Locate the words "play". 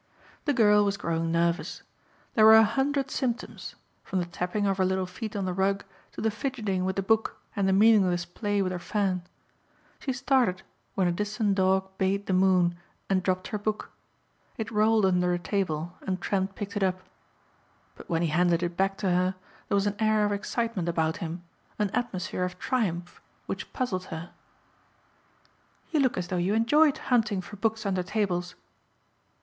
8.25-8.63